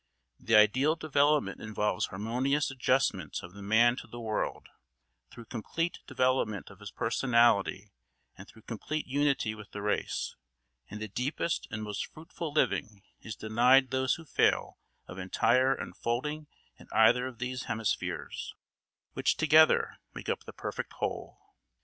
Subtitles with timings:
[0.39, 4.65] The ideal development involves harmonious adjustment of the man to the world,
[5.29, 7.91] through complete development of his personality
[8.35, 10.35] and through complete unity with the race;
[10.89, 16.47] and the deepest and most fruitful living is denied those who fail of entire unfolding
[16.79, 18.55] in either of these hemispheres,
[19.13, 21.37] which together make up the perfect whole.